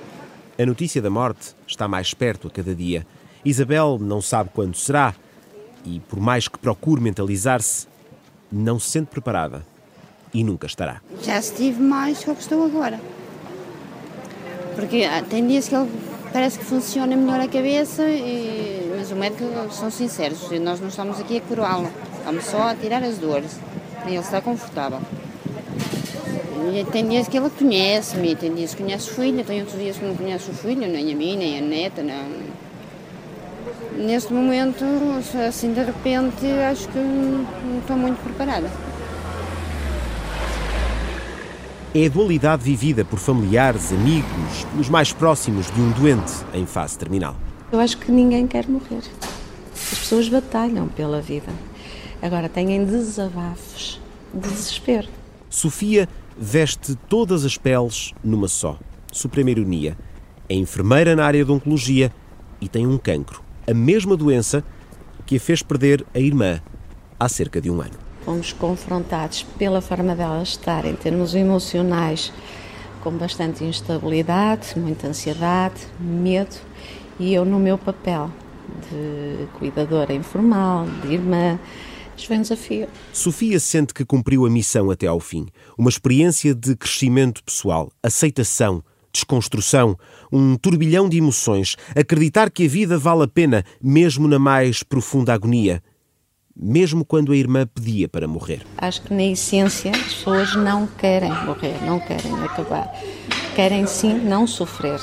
A 0.59 0.67
notícia 0.67 1.01
da 1.01 1.11
morte 1.11 1.55
está 1.67 1.89
mais 1.89 2.13
perto 2.13 2.49
a 2.49 2.51
cada 2.51 2.75
dia. 2.75 3.07
Isabel 3.45 3.99
não 4.01 4.21
sabe 4.21 4.51
quando 4.53 4.77
será 4.77 5.15
e, 5.85 6.01
por 6.01 6.21
mais 6.21 6.47
que 6.47 6.59
procure 6.59 7.01
mentalizar-se, 7.01 7.87
não 8.51 8.79
se 8.79 8.91
sente 8.91 9.07
preparada 9.07 9.65
e 10.33 10.45
nunca 10.45 10.67
estará. 10.67 11.01
Já 11.23 11.39
estive 11.39 11.81
mais 11.81 12.23
do 12.23 12.35
que 12.35 12.43
estou 12.43 12.65
agora. 12.65 13.01
Porque 14.75 15.05
ah, 15.05 15.23
tem 15.23 15.47
dias 15.47 15.69
que 15.69 15.75
ele 15.75 15.91
parece 16.33 16.59
que 16.59 16.65
funciona 16.65 17.15
melhor 17.17 17.41
a 17.41 17.49
cabeça, 17.49 18.03
e... 18.05 18.93
mas 18.97 19.11
o 19.11 19.17
médico 19.17 19.45
são 19.71 19.91
sinceros, 19.91 20.51
nós 20.61 20.81
não 20.81 20.89
estamos 20.89 21.21
aqui 21.21 21.37
a 21.39 21.41
curá-lo, 21.41 21.91
estamos 22.19 22.45
só 22.45 22.69
a 22.71 22.75
tirar 22.75 23.03
as 23.03 23.19
dores. 23.19 23.59
Ele 24.07 24.17
está 24.17 24.41
confortável. 24.41 24.99
E 26.75 26.85
tem 26.91 27.07
dias 27.07 27.29
que 27.29 27.37
ele 27.37 27.51
conhece-me, 27.51 28.35
tem 28.35 28.53
dias 28.55 28.75
que 28.75 28.83
conhece 28.83 29.11
o 29.11 29.15
filho, 29.15 29.45
tem 29.45 29.61
outros 29.61 29.79
dias 29.79 29.97
que 29.97 30.05
não 30.05 30.17
conhece 30.17 30.51
o 30.51 30.55
filho, 30.55 30.89
nem 30.89 31.13
a 31.13 31.17
mim, 31.17 31.37
nem 31.37 31.59
a 31.59 31.61
neta, 31.61 32.03
não. 32.03 32.53
Neste 33.97 34.33
momento, 34.33 34.85
assim 35.47 35.73
de 35.73 35.83
repente, 35.83 36.47
acho 36.69 36.89
que 36.89 36.99
não 36.99 37.79
estou 37.79 37.97
muito 37.97 38.23
preparada. 38.23 38.69
É 41.95 42.07
a 42.07 42.09
dualidade 42.09 42.63
vivida 42.63 43.05
por 43.05 43.19
familiares, 43.19 43.93
amigos, 43.93 44.67
os 44.81 44.89
mais 44.89 45.13
próximos 45.13 45.71
de 45.71 45.79
um 45.79 45.91
doente 45.91 46.33
em 46.55 46.65
fase 46.65 46.97
terminal. 46.97 47.37
Eu 47.71 47.79
acho 47.79 47.99
que 47.99 48.11
ninguém 48.11 48.47
quer 48.47 48.67
morrer. 48.67 49.03
As 49.75 49.99
pessoas 49.99 50.27
batalham 50.27 50.89
pela 50.89 51.21
vida. 51.21 51.53
Agora 52.23 52.49
têm 52.49 52.83
desabafos, 52.83 54.01
desespero. 54.33 55.07
Sofia 55.51 56.09
veste 56.35 56.95
todas 57.11 57.45
as 57.45 57.59
peles 57.59 58.15
numa 58.25 58.49
só. 58.49 58.79
Suprema 59.13 59.51
ironia. 59.51 59.95
É 60.49 60.55
enfermeira 60.55 61.15
na 61.15 61.27
área 61.27 61.45
de 61.45 61.53
oncologia 61.53 62.11
e 62.59 62.69
tem 62.69 62.87
um 62.87 62.97
cancro. 62.97 63.43
A 63.69 63.75
mesma 63.75 64.17
doença 64.17 64.65
que 65.27 65.37
a 65.37 65.41
fez 65.41 65.63
perder 65.63 66.07
a 66.15 66.19
irmã 66.19 66.59
há 67.21 67.29
cerca 67.29 67.61
de 67.61 67.71
um 67.71 67.83
ano. 67.83 68.12
Fomos 68.25 68.53
confrontados 68.53 69.43
pela 69.59 69.81
forma 69.81 70.15
dela 70.15 70.43
estar 70.43 70.85
em 70.85 70.95
termos 70.95 71.35
emocionais 71.35 72.33
com 73.03 73.11
bastante 73.11 73.65
instabilidade, 73.65 74.79
muita 74.79 75.09
ansiedade, 75.09 75.81
medo 75.99 76.57
e 77.19 77.35
eu 77.35 77.45
no 77.45 77.59
meu 77.59 77.77
papel 77.77 78.31
de 78.89 79.47
cuidadora 79.59 80.15
informal, 80.15 80.87
de 81.03 81.15
irmã, 81.15 81.59
isto 82.17 82.29
foi 82.29 82.39
um 82.39 82.43
desafio. 82.43 82.89
Sofia 83.13 83.59
sente 83.59 83.93
que 83.93 84.05
cumpriu 84.05 84.47
a 84.47 84.51
missão 84.51 84.91
até 84.91 85.07
ao 85.07 85.19
fim. 85.19 85.47
Uma 85.77 85.91
experiência 85.91 86.55
de 86.55 86.77
crescimento 86.77 87.43
pessoal, 87.43 87.91
aceitação, 88.03 88.85
desconstrução, 89.13 89.99
um 90.31 90.57
turbilhão 90.57 91.09
de 91.09 91.19
emoções, 91.19 91.77
acreditar 91.97 92.51
que 92.51 92.65
a 92.65 92.69
vida 92.69 92.97
vale 92.97 93.25
a 93.25 93.29
pena, 93.29 93.65
mesmo 93.83 94.29
na 94.29 94.39
mais 94.39 94.83
profunda 94.83 95.35
agonia, 95.35 95.83
mesmo 96.57 97.05
quando 97.05 97.33
a 97.33 97.37
irmã 97.37 97.67
pedia 97.67 98.09
para 98.09 98.29
morrer. 98.29 98.63
Acho 98.79 99.03
que 99.03 99.15
na 99.15 99.25
essência 99.25 99.91
as 99.91 100.15
pessoas 100.15 100.55
não 100.55 100.87
querem 100.87 101.31
morrer, 101.45 101.83
não 101.85 101.99
querem 101.99 102.33
acabar. 102.45 102.93
Querem 103.55 103.87
sim 103.87 104.15
não 104.15 104.47
sofrer. 104.47 105.01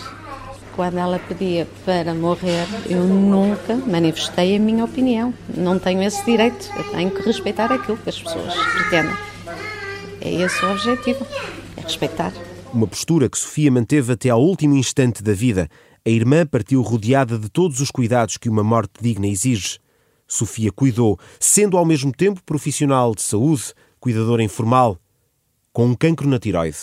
Quando 0.76 0.98
ela 0.98 1.20
pedia 1.20 1.68
para 1.84 2.14
morrer, 2.14 2.66
eu 2.90 3.04
nunca 3.04 3.76
manifestei 3.76 4.56
a 4.56 4.60
minha 4.60 4.86
opinião. 4.86 5.34
Não 5.56 5.78
tenho 5.78 6.02
esse 6.04 6.24
direito. 6.24 6.70
Eu 6.78 6.84
tenho 6.92 7.12
que 7.12 7.22
respeitar 7.22 7.72
aquilo 7.72 7.98
que 7.98 8.10
as 8.10 8.22
pessoas 8.22 8.54
pretendem. 8.54 9.16
É 10.22 10.32
esse 10.32 10.64
o 10.64 10.72
objetivo, 10.72 11.26
é 11.76 11.82
respeitar. 11.82 12.32
Uma 12.74 12.88
postura 12.88 13.30
que 13.30 13.38
Sofia 13.38 13.72
manteve 13.72 14.14
até 14.14 14.30
ao 14.30 14.42
último 14.42 14.76
instante 14.76 15.24
da 15.24 15.34
vida. 15.34 15.68
A 16.06 16.10
irmã 16.10 16.46
partiu 16.46 16.82
rodeada 16.82 17.38
de 17.38 17.50
todos 17.50 17.82
os 17.82 17.92
cuidados 17.92 18.38
que 18.38 18.48
uma 18.48 18.64
morte 18.64 19.02
digna 19.02 19.28
exige. 19.28 19.80
Sofia 20.32 20.72
cuidou, 20.72 21.20
sendo 21.40 21.76
ao 21.76 21.84
mesmo 21.84 22.12
tempo 22.12 22.44
profissional 22.44 23.16
de 23.16 23.24
saúde, 23.24 23.74
cuidadora 24.00 24.44
informal, 24.44 25.00
com 25.74 25.88
um 25.88 25.96
cancro 25.96 26.30
na 26.30 26.38
tiroide. 26.38 26.78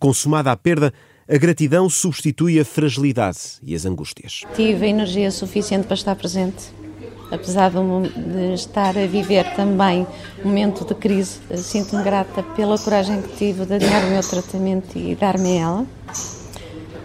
Consumada 0.00 0.50
a 0.50 0.56
perda, 0.56 0.92
a 1.28 1.36
gratidão 1.36 1.88
substitui 1.90 2.58
a 2.58 2.64
fragilidade 2.64 3.38
e 3.62 3.74
as 3.74 3.84
angústias. 3.84 4.40
Tive 4.56 4.86
energia 4.86 5.30
suficiente 5.30 5.86
para 5.86 5.94
estar 5.94 6.16
presente. 6.16 6.72
Apesar 7.30 7.70
de 7.70 8.54
estar 8.54 8.96
a 8.96 9.06
viver 9.06 9.54
também 9.54 10.06
um 10.42 10.48
momento 10.48 10.84
de 10.84 10.94
crise, 10.94 11.40
sinto-me 11.56 12.02
grata 12.02 12.42
pela 12.42 12.78
coragem 12.78 13.20
que 13.22 13.36
tive 13.36 13.66
de 13.66 13.74
adiar 13.74 14.04
o 14.04 14.10
meu 14.10 14.22
tratamento 14.22 14.98
e 14.98 15.14
dar-me 15.14 15.56
ela. 15.56 15.86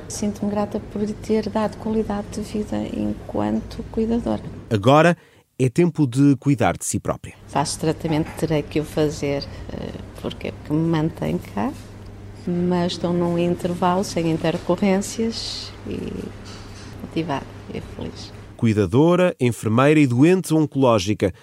Sinto-me 0.07 0.49
grata 0.49 0.79
por 0.91 1.05
ter 1.05 1.49
dado 1.49 1.77
qualidade 1.77 2.27
de 2.31 2.41
vida 2.41 2.77
enquanto 2.77 3.83
cuidadora. 3.91 4.43
Agora 4.69 5.15
é 5.59 5.69
tempo 5.69 6.05
de 6.05 6.35
cuidar 6.37 6.77
de 6.77 6.85
si 6.85 6.99
própria. 6.99 7.35
Faço 7.47 7.79
tratamento, 7.79 8.29
terei 8.37 8.61
que 8.61 8.79
o 8.79 8.83
fazer 8.83 9.43
eh, 9.73 9.91
porque 10.21 10.49
é 10.49 10.53
que 10.65 10.71
me 10.71 10.87
mantém 10.87 11.37
cá, 11.37 11.71
mas 12.45 12.93
estou 12.93 13.11
num 13.11 13.37
intervalo 13.39 14.03
sem 14.03 14.31
intercorrências 14.31 15.71
e 15.87 15.97
motivada 17.01 17.45
e 17.73 17.81
feliz. 17.81 18.31
Cuidadora, 18.55 19.35
enfermeira 19.39 19.99
e 19.99 20.07
doente 20.07 20.53
oncológica. 20.53 21.33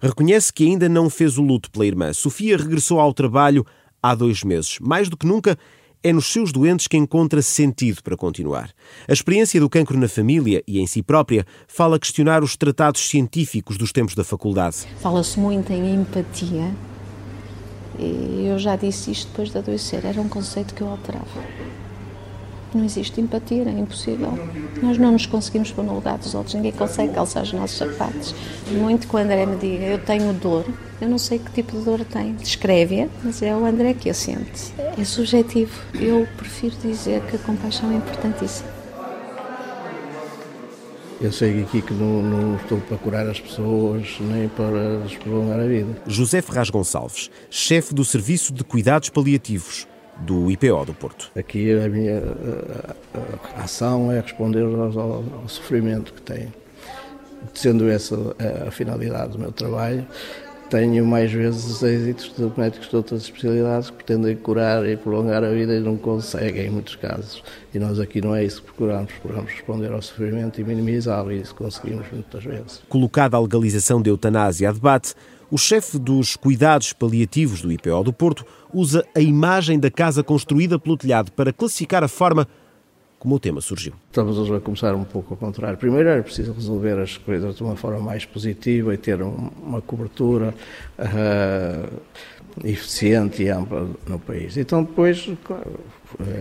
Reconhece 0.00 0.52
que 0.52 0.64
ainda 0.64 0.88
não 0.88 1.08
fez 1.08 1.38
o 1.38 1.42
luto 1.42 1.70
pela 1.70 1.86
irmã. 1.86 2.12
Sofia 2.12 2.56
regressou 2.56 3.00
ao 3.00 3.14
trabalho 3.14 3.64
há 4.02 4.14
dois 4.14 4.42
meses. 4.42 4.78
Mais 4.80 5.08
do 5.08 5.16
que 5.16 5.26
nunca, 5.26 5.56
é 6.02 6.12
nos 6.12 6.26
seus 6.26 6.52
doentes 6.52 6.86
que 6.86 6.96
encontra 6.96 7.40
sentido 7.42 8.02
para 8.02 8.16
continuar. 8.16 8.70
A 9.08 9.12
experiência 9.12 9.60
do 9.60 9.68
cancro 9.68 9.98
na 9.98 10.08
família 10.08 10.62
e 10.66 10.80
em 10.80 10.86
si 10.86 11.02
própria 11.02 11.46
fala 11.66 11.98
questionar 11.98 12.42
os 12.42 12.56
tratados 12.56 13.08
científicos 13.08 13.76
dos 13.76 13.92
tempos 13.92 14.14
da 14.14 14.24
faculdade. 14.24 14.86
Fala-se 15.00 15.38
muito 15.38 15.72
em 15.72 15.94
empatia. 15.94 16.74
Eu 17.98 18.58
já 18.58 18.76
disse 18.76 19.10
isto 19.10 19.28
depois 19.28 19.50
de 19.50 19.58
adoecer. 19.58 20.04
Era 20.04 20.20
um 20.20 20.28
conceito 20.28 20.74
que 20.74 20.80
eu 20.80 20.88
alterava. 20.88 21.26
Não 22.74 22.84
existe 22.84 23.20
empatia, 23.20 23.64
é 23.64 23.70
impossível. 23.70 24.32
Nós 24.82 24.96
não 24.96 25.12
nos 25.12 25.26
conseguimos 25.26 25.70
pôr 25.70 25.84
no 25.84 25.94
lugar 25.94 26.16
dos 26.16 26.34
outros, 26.34 26.54
ninguém 26.54 26.72
consegue 26.72 27.12
calçar 27.12 27.42
os 27.42 27.52
nossos 27.52 27.76
sapatos. 27.76 28.34
Muito 28.70 29.06
que 29.06 29.14
o 29.14 29.18
André 29.18 29.44
me 29.44 29.56
diga, 29.56 29.84
eu 29.84 29.98
tenho 29.98 30.32
dor, 30.32 30.64
eu 31.00 31.08
não 31.08 31.18
sei 31.18 31.38
que 31.38 31.50
tipo 31.52 31.76
de 31.76 31.84
dor 31.84 32.02
tem. 32.04 32.34
Descreve-a, 32.34 33.08
mas 33.22 33.42
é 33.42 33.54
o 33.54 33.66
André 33.66 33.92
que 33.92 34.08
a 34.08 34.14
sente. 34.14 34.72
É 34.98 35.04
subjetivo. 35.04 35.72
Eu 35.94 36.26
prefiro 36.36 36.74
dizer 36.82 37.20
que 37.26 37.36
a 37.36 37.38
compaixão 37.40 37.90
é 37.92 37.96
importantíssima. 37.96 38.70
Eu 41.20 41.30
sei 41.30 41.62
aqui 41.62 41.82
que 41.82 41.94
não, 41.94 42.22
não, 42.22 42.56
estou 42.56 42.78
para 42.80 42.96
curar 42.96 43.28
as 43.28 43.38
pessoas 43.38 44.16
nem 44.18 44.48
para 44.48 44.98
lhes 45.04 45.16
prolongar 45.18 45.60
a 45.60 45.66
vida. 45.66 46.02
José 46.06 46.42
Ferraz 46.42 46.68
Gonçalves, 46.68 47.30
chefe 47.48 47.94
do 47.94 48.04
Serviço 48.04 48.52
de 48.52 48.64
Cuidados 48.64 49.08
Paliativos 49.08 49.86
do 50.22 50.50
IPO 50.50 50.84
do 50.86 50.94
Porto. 50.94 51.30
Aqui 51.36 51.72
a 51.72 51.88
minha 51.88 52.22
ação 53.56 54.10
é 54.10 54.20
responder 54.20 54.62
ao, 54.62 54.98
ao, 54.98 55.48
sofrimento 55.48 56.12
que 56.12 56.22
tem. 56.22 56.52
Sendo 57.54 57.88
essa 57.90 58.16
a, 58.38 58.68
a 58.68 58.70
finalidade 58.70 59.32
do 59.32 59.38
meu 59.38 59.50
trabalho, 59.50 60.06
tenho 60.72 61.04
mais 61.04 61.30
vezes 61.30 61.82
êxitos 61.82 62.32
de 62.34 62.50
médicos 62.58 62.88
de 62.88 62.96
outras 62.96 63.22
especialidades 63.24 63.90
que 63.90 63.96
pretendem 63.96 64.34
curar 64.36 64.88
e 64.88 64.96
prolongar 64.96 65.44
a 65.44 65.50
vida 65.50 65.74
e 65.74 65.80
não 65.80 65.98
conseguem 65.98 66.68
em 66.68 66.70
muitos 66.70 66.96
casos. 66.96 67.44
E 67.74 67.78
nós 67.78 68.00
aqui 68.00 68.22
não 68.22 68.34
é 68.34 68.42
isso 68.42 68.62
que 68.62 68.68
procuramos, 68.68 69.12
procuramos 69.12 69.52
responder 69.52 69.92
ao 69.92 70.00
sofrimento 70.00 70.60
e 70.62 70.64
minimizá-lo 70.64 71.30
e 71.30 71.42
isso 71.42 71.54
conseguimos 71.54 72.06
muitas 72.10 72.42
vezes. 72.42 72.80
Colocada 72.88 73.36
a 73.36 73.40
legalização 73.40 74.00
da 74.00 74.08
eutanásia 74.08 74.70
a 74.70 74.72
debate, 74.72 75.14
o 75.52 75.58
chefe 75.58 75.98
dos 75.98 76.34
cuidados 76.34 76.94
paliativos 76.94 77.60
do 77.60 77.70
IPO 77.70 78.04
do 78.04 78.12
Porto 78.12 78.42
usa 78.72 79.04
a 79.14 79.20
imagem 79.20 79.78
da 79.78 79.90
casa 79.90 80.24
construída 80.24 80.78
pelo 80.78 80.96
telhado 80.96 81.30
para 81.30 81.52
classificar 81.52 82.02
a 82.02 82.08
forma 82.08 82.48
como 83.18 83.34
o 83.34 83.38
tema 83.38 83.60
surgiu. 83.60 83.92
Estamos 84.06 84.50
a 84.50 84.60
começar 84.60 84.94
um 84.94 85.04
pouco 85.04 85.34
ao 85.34 85.36
contrário. 85.36 85.76
Primeiro 85.76 86.08
era 86.08 86.22
preciso 86.22 86.54
resolver 86.54 86.98
as 86.98 87.18
coisas 87.18 87.54
de 87.54 87.62
uma 87.62 87.76
forma 87.76 88.00
mais 88.00 88.24
positiva 88.24 88.94
e 88.94 88.96
ter 88.96 89.20
uma 89.20 89.82
cobertura 89.82 90.54
uh, 90.98 92.00
eficiente 92.64 93.42
e 93.42 93.50
ampla 93.50 93.86
no 94.08 94.18
país. 94.18 94.56
Então 94.56 94.82
depois, 94.82 95.28
claro, 95.44 95.80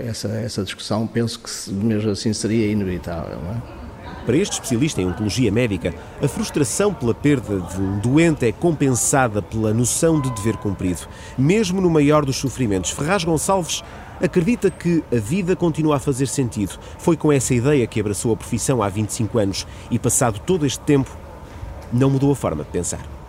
essa, 0.08 0.30
essa 0.30 0.64
discussão 0.64 1.06
penso 1.06 1.38
que 1.38 1.74
mesmo 1.74 2.12
assim 2.12 2.32
seria 2.32 2.66
inevitável. 2.72 3.38
Não 3.40 3.52
é? 3.52 3.91
Para 4.26 4.38
este 4.38 4.54
especialista 4.54 5.02
em 5.02 5.08
oncologia 5.08 5.52
médica, 5.52 5.94
a 6.22 6.28
frustração 6.28 6.94
pela 6.94 7.14
perda 7.14 7.60
de 7.60 7.82
um 7.82 7.98
doente 8.00 8.46
é 8.46 8.52
compensada 8.52 9.42
pela 9.42 9.74
noção 9.74 10.22
de 10.22 10.30
dever 10.32 10.58
cumprido. 10.58 11.02
Mesmo 11.38 11.82
no 11.82 11.90
maior 11.90 12.24
dos 12.24 12.36
sofrimentos, 12.36 12.92
Ferraz 12.92 13.24
Gonçalves 13.24 13.84
acredita 14.22 14.70
que 14.70 15.04
a 15.12 15.20
vida 15.20 15.56
continua 15.56 15.96
a 15.96 16.00
fazer 16.00 16.28
sentido. 16.28 16.78
Foi 17.00 17.18
com 17.18 17.32
essa 17.32 17.56
ideia 17.56 17.88
que 17.88 18.00
abraçou 18.00 18.32
a 18.32 18.38
profissão 18.38 18.84
há 18.84 18.90
25 18.90 19.40
anos 19.40 19.68
e, 19.90 19.98
passado 19.98 20.40
todo 20.46 20.66
este 20.66 20.80
tempo, 20.82 21.10
não 21.92 22.12
mudou 22.12 22.32
a 22.32 22.36
forma 22.36 22.64
de 22.64 22.70
pensar. 22.70 23.21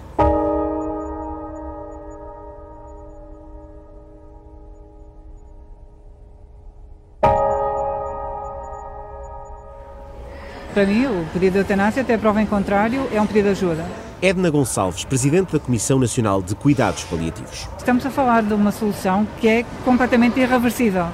Para 10.72 10.86
mim, 10.86 11.04
o 11.04 11.26
pedido 11.34 11.52
de 11.52 11.58
eutanásia, 11.58 12.00
até 12.00 12.16
prova 12.16 12.40
em 12.40 12.46
contrário, 12.46 13.06
é 13.12 13.20
um 13.20 13.26
pedido 13.26 13.44
de 13.44 13.50
ajuda. 13.50 13.84
Edna 14.22 14.48
Gonçalves, 14.48 15.04
Presidente 15.04 15.52
da 15.52 15.58
Comissão 15.58 15.98
Nacional 15.98 16.40
de 16.40 16.54
Cuidados 16.54 17.04
Paliativos. 17.04 17.68
Estamos 17.76 18.06
a 18.06 18.10
falar 18.10 18.42
de 18.42 18.54
uma 18.54 18.72
solução 18.72 19.26
que 19.38 19.48
é 19.48 19.66
completamente 19.84 20.40
irreversível. 20.40 21.08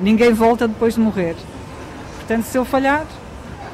Ninguém 0.00 0.32
volta 0.32 0.66
depois 0.66 0.94
de 0.94 1.00
morrer. 1.00 1.36
Portanto, 2.16 2.42
se 2.42 2.58
eu 2.58 2.64
falhar, 2.64 3.06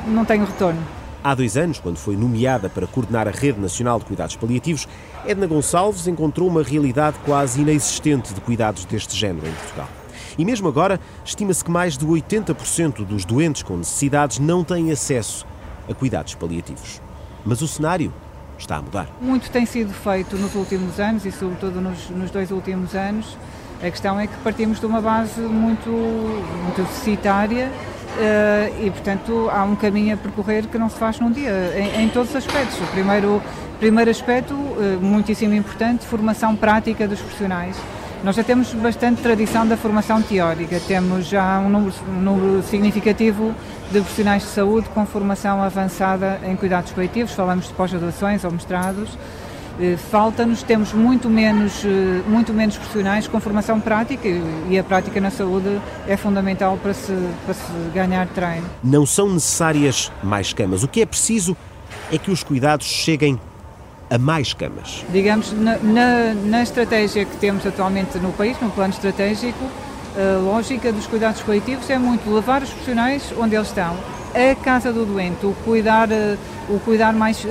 não 0.07 0.27
tenho 0.27 0.45
retorno. 0.45 0.83
Há 1.25 1.35
dois 1.35 1.57
anos, 1.57 1.79
quando 1.79 1.97
foi 1.97 2.17
nomeada 2.17 2.69
para 2.69 2.87
coordenar 2.87 3.27
a 3.27 3.31
Rede 3.31 3.61
Nacional 3.61 3.99
de 3.99 4.05
Cuidados 4.05 4.37
Paliativos, 4.37 4.87
Edna 5.25 5.47
Gonçalves 5.47 6.07
encontrou 6.07 6.49
uma 6.49 6.63
realidade 6.63 7.17
quase 7.25 7.63
inexistente 7.63 8.35
de 8.35 8.41
cuidados 8.43 8.85
deste 8.85 9.17
género 9.17 9.47
em 9.47 9.53
Portugal. 9.53 9.89
E 10.39 10.45
mesmo 10.45 10.69
agora, 10.69 11.01
estima-se 11.25 11.65
que 11.65 11.71
mais 11.71 11.97
de 11.97 12.07
80% 12.07 13.05
dos 13.05 13.25
doentes 13.25 13.63
com 13.63 13.77
necessidades 13.77 14.39
não 14.39 14.65
têm 14.65 14.91
acesso 14.91 15.47
a 15.89 15.95
cuidados 15.95 16.35
paliativos. 16.35 17.01
Mas 17.45 17.63
o 17.63 17.69
cenário 17.69 18.13
está 18.59 18.77
a 18.77 18.83
mudar. 18.83 19.09
Muito 19.21 19.51
tem 19.51 19.67
sido 19.67 19.93
feito 19.93 20.37
nos 20.37 20.55
últimos 20.55 21.01
anos 21.01 21.25
e, 21.25 21.33
sobretudo, 21.33 21.81
nos, 21.81 22.11
nos 22.11 22.31
dois 22.31 22.51
últimos 22.51 22.95
anos. 22.95 23.37
A 23.83 23.91
questão 23.91 24.21
é 24.21 24.27
que 24.27 24.37
partimos 24.39 24.79
de 24.79 24.87
uma 24.87 25.01
base 25.01 25.41
muito, 25.41 25.89
muito 25.89 26.83
deficitária 26.83 27.71
uh, 27.71 28.85
e, 28.85 28.91
portanto, 28.91 29.49
há 29.51 29.65
um 29.65 29.75
caminho 29.75 30.15
a 30.15 30.17
percorrer 30.19 30.67
que 30.67 30.77
não 30.77 30.91
se 30.91 30.99
faz 30.99 31.19
num 31.19 31.31
dia, 31.31 31.73
em, 31.75 32.05
em 32.05 32.09
todos 32.11 32.31
os 32.31 32.37
aspectos. 32.37 32.79
O 32.79 32.87
primeiro, 32.89 33.43
primeiro 33.79 34.11
aspecto, 34.11 34.55
uh, 34.55 34.99
muitíssimo 35.01 35.55
importante, 35.55 36.05
formação 36.05 36.55
prática 36.55 37.09
dos 37.09 37.21
profissionais. 37.21 37.77
Nós 38.23 38.37
já 38.37 38.45
temos 38.45 38.75
bastante 38.75 39.23
tradição 39.23 39.67
da 39.67 39.79
formação 39.79 40.21
teórica, 40.21 40.79
temos 40.87 41.27
já 41.27 41.59
um 41.59 41.71
número, 41.71 41.95
um 42.07 42.21
número, 42.21 42.63
significativo 42.63 43.55
de 43.91 43.99
profissionais 44.01 44.43
de 44.43 44.49
saúde 44.49 44.91
com 44.91 45.07
formação 45.07 45.63
avançada 45.63 46.39
em 46.45 46.55
cuidados 46.55 46.93
coletivos, 46.93 47.33
falamos 47.33 47.69
de 47.69 47.73
pós-graduações 47.73 48.45
ou 48.45 48.51
mestrados. 48.51 49.09
Eh, 49.81 49.97
falta-nos, 49.97 50.63
temos 50.63 50.93
muito 50.93 51.31
menos, 51.31 51.83
eh, 51.83 52.23
muito 52.29 52.53
menos 52.53 52.77
profissionais 52.77 53.27
com 53.27 53.41
formação 53.41 53.81
prática 53.81 54.29
e 54.69 54.79
a 54.79 54.85
prática 54.85 55.19
na 55.19 55.31
saúde 55.31 55.81
é 56.07 56.15
fundamental 56.15 56.77
para 56.77 56.93
se, 56.93 57.17
para 57.47 57.55
se 57.55 57.73
ganhar 57.95 58.27
treino. 58.29 58.67
Não 58.85 59.07
são 59.07 59.33
necessárias 59.33 60.13
mais 60.23 60.53
camas, 60.53 60.83
o 60.83 60.89
que 60.89 61.01
é 61.01 61.07
preciso 61.07 61.57
é 62.13 62.19
que 62.19 62.31
os 62.31 62.43
cuidados 62.43 62.87
cheguem 62.87 63.41
a 64.11 64.19
mais 64.19 64.53
camas. 64.53 65.05
Digamos, 65.11 65.53
na, 65.53 65.79
na, 65.79 66.35
na, 66.35 66.63
estratégia 66.63 67.25
que 67.25 67.37
temos 67.37 67.65
atualmente 67.65 68.19
no 68.19 68.33
país, 68.33 68.61
no 68.61 68.71
plano 68.71 68.93
estratégico, 68.93 69.65
A 70.17 70.39
lógica 70.39 70.93
dos 70.93 71.07
cuidados 71.07 71.41
coletivos 71.43 71.89
é 71.89 71.97
muito 71.97 72.29
levar 72.29 72.63
os 72.63 72.71
profissionais 72.71 73.33
onde 73.39 73.55
eles 73.55 73.69
estão, 73.69 73.97
a 74.35 74.55
casa 74.57 74.93
do 74.93 75.07
doente, 75.07 75.47
o 75.47 75.55
cuidar, 75.65 76.09
o 76.69 76.81
cuidar 76.81 77.13
mais 77.13 77.47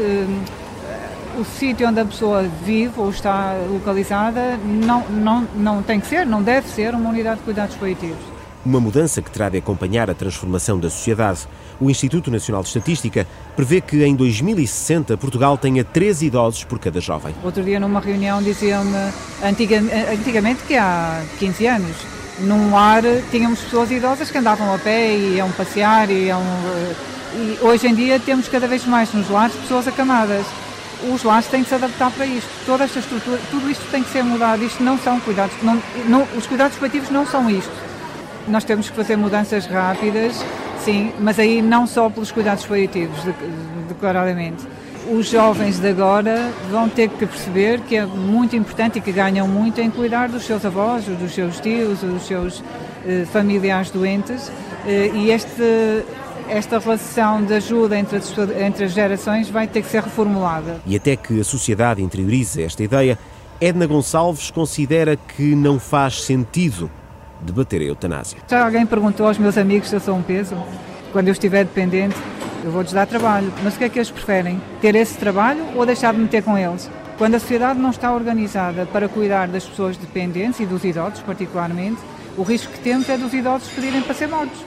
o 1.40 1.46
sítio 1.46 1.88
onde 1.88 2.02
a 2.02 2.06
pessoa 2.06 2.44
vive 2.66 3.00
ou 3.00 3.10
está 3.10 3.56
localizada 3.70 4.58
não, 4.66 5.04
não, 5.10 5.48
não 5.56 5.82
tem 5.82 6.00
que 6.00 6.08
ser, 6.08 6.26
não 6.26 6.44
deve 6.44 6.68
ser 6.68 6.94
uma 6.94 7.10
unidade 7.10 7.38
de 7.38 7.46
cuidados 7.46 7.76
coletivos. 7.76 8.39
Uma 8.70 8.80
mudança 8.80 9.20
que 9.20 9.32
terá 9.32 9.50
de 9.50 9.58
acompanhar 9.58 10.12
a 10.12 10.14
transformação 10.14 10.80
da 10.80 10.92
sociedade. 10.92 11.48
O 11.82 11.90
Instituto 11.90 12.30
Nacional 12.30 12.62
de 12.62 12.68
Estatística 12.68 13.26
prevê 13.56 13.82
que 13.82 14.04
em 14.04 14.16
2060 14.16 15.18
Portugal 15.18 15.58
tenha 15.58 15.84
13 15.84 16.28
idosos 16.28 16.64
por 16.66 16.78
cada 16.78 17.02
jovem. 17.02 17.34
Outro 17.44 17.64
dia, 17.64 17.80
numa 17.80 18.00
reunião, 18.00 18.44
diziam-me, 18.44 19.12
antiga, 19.44 19.82
antigamente, 20.14 20.62
que 20.68 20.76
há 20.76 21.20
15 21.40 21.66
anos, 21.66 21.98
num 22.42 22.70
lar 22.70 23.02
tínhamos 23.32 23.60
pessoas 23.60 23.90
idosas 23.90 24.30
que 24.30 24.38
andavam 24.38 24.72
a 24.72 24.78
pé 24.78 25.16
e 25.16 25.38
iam 25.38 25.52
passear 25.54 26.12
e 26.12 26.26
iam. 26.26 26.44
E 27.34 27.58
hoje 27.64 27.88
em 27.88 27.96
dia 27.96 28.20
temos 28.20 28.48
cada 28.50 28.68
vez 28.68 28.86
mais 28.86 29.12
nos 29.12 29.32
lares 29.32 29.56
pessoas 29.56 29.88
acamadas 29.88 30.46
os 31.12 31.24
lares 31.24 31.48
têm 31.48 31.64
que 31.64 31.70
se 31.70 31.76
adaptar 31.76 32.12
para 32.12 32.26
isto. 32.26 32.50
Toda 32.66 32.84
esta 32.84 33.00
estrutura, 33.00 33.40
tudo 33.50 33.72
isto 33.72 33.90
tem 33.90 34.04
que 34.04 34.12
ser 34.12 34.22
mudado. 34.22 34.64
Isto 34.64 34.84
não 34.84 34.98
são 35.00 35.20
cuidados, 35.22 35.56
não, 35.64 35.82
não, 36.08 36.28
os 36.38 36.46
cuidados 36.46 36.78
coletivos 36.78 37.10
não 37.10 37.26
são 37.26 37.50
isto. 37.50 37.89
Nós 38.48 38.64
temos 38.64 38.90
que 38.90 38.96
fazer 38.96 39.16
mudanças 39.16 39.66
rápidas, 39.66 40.44
sim, 40.84 41.12
mas 41.20 41.38
aí 41.40 41.62
não 41.62 41.86
só 41.86 42.10
pelos 42.10 42.32
cuidados 42.32 42.66
coletivos, 42.66 43.20
declaradamente. 43.88 44.66
Os 45.12 45.30
jovens 45.30 45.80
de 45.80 45.88
agora 45.88 46.52
vão 46.70 46.88
ter 46.88 47.10
que 47.10 47.26
perceber 47.26 47.80
que 47.82 47.96
é 47.96 48.06
muito 48.06 48.56
importante 48.56 49.00
e 49.00 49.02
que 49.02 49.12
ganham 49.12 49.48
muito 49.48 49.82
em 49.82 49.90
cuidar 49.90 50.30
dos 50.30 50.44
seus 50.44 50.64
avós, 50.66 51.06
dos 51.06 51.34
seus 51.34 51.60
tios, 51.60 52.00
dos 52.00 52.24
seus 52.28 52.64
eh, 53.06 53.26
familiares 53.32 53.90
doentes. 53.90 54.52
Eh, 54.86 55.10
e 55.16 55.32
este, 55.32 56.04
esta 56.48 56.78
relação 56.80 57.44
de 57.44 57.54
ajuda 57.54 57.98
entre 57.98 58.18
as, 58.18 58.38
entre 58.38 58.86
as 58.86 58.92
gerações 58.92 59.50
vai 59.50 59.68
ter 59.68 59.82
que 59.82 59.90
ser 59.90 60.04
reformulada. 60.04 60.80
E 60.86 60.96
até 60.96 61.16
que 61.16 61.40
a 61.40 61.44
sociedade 61.44 62.04
interiorize 62.04 62.62
esta 62.62 62.84
ideia, 62.84 63.18
Edna 63.62 63.88
Gonçalves 63.88 64.52
considera 64.52 65.16
que 65.16 65.56
não 65.56 65.80
faz 65.80 66.24
sentido 66.24 66.90
debater 67.42 67.82
a 67.82 67.86
eutanásia. 67.86 68.40
Já 68.48 68.66
alguém 68.66 68.86
perguntou 68.86 69.28
aos 69.28 69.38
meus 69.38 69.58
amigos 69.58 69.90
se 69.90 69.96
eu 69.96 70.00
sou 70.00 70.16
um 70.16 70.22
peso? 70.22 70.56
Quando 71.12 71.28
eu 71.28 71.34
estiver 71.34 71.66
dependente, 71.66 72.16
eu 72.64 72.72
vou-lhes 72.72 72.92
dar 72.92 73.08
trabalho. 73.08 73.52
Mas 73.64 73.76
o 73.76 73.78
que 73.78 73.84
é 73.84 73.90
que 73.90 73.98
eles 73.98 74.12
preferem? 74.12 74.62
Ter 74.82 74.96
esse 74.96 75.18
trabalho 75.18 75.64
ou 75.76 75.86
deixar 75.86 76.14
de 76.14 76.20
meter 76.20 76.44
com 76.44 76.58
eles? 76.58 76.90
Quando 77.18 77.36
a 77.36 77.40
sociedade 77.40 77.80
não 77.80 77.90
está 77.90 78.14
organizada 78.14 78.86
para 78.86 79.10
cuidar 79.10 79.48
das 79.48 79.66
pessoas 79.66 79.98
dependentes 79.98 80.60
e 80.60 80.66
dos 80.66 80.84
idosos, 80.84 81.20
particularmente, 81.22 82.00
o 82.38 82.44
risco 82.44 82.72
que 82.72 82.80
temos 82.80 83.10
é 83.10 83.18
dos 83.18 83.34
idosos 83.34 83.68
pedirem 83.70 84.02
para 84.02 84.14
ser 84.14 84.28
mortos 84.28 84.64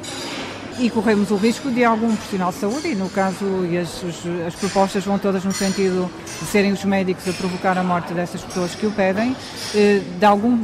e 0.78 0.90
corremos 0.90 1.30
o 1.30 1.36
risco 1.36 1.70
de 1.70 1.84
algum 1.84 2.14
profissional 2.14 2.50
de 2.50 2.58
saúde, 2.58 2.88
e 2.88 2.94
no 2.94 3.08
caso, 3.10 3.44
e 3.70 3.78
as, 3.78 4.02
as, 4.46 4.54
propostas 4.54 5.04
vão 5.04 5.18
todas 5.18 5.44
no 5.44 5.52
sentido 5.52 6.10
de 6.40 6.46
serem 6.46 6.72
os 6.72 6.84
médicos 6.84 7.28
a 7.28 7.32
provocar 7.32 7.76
a 7.76 7.82
morte 7.82 8.12
dessas 8.14 8.40
pessoas 8.42 8.74
que 8.74 8.86
o 8.86 8.90
pedem, 8.90 9.36
eh, 9.74 10.00
de 10.18 10.24
algum 10.24 10.58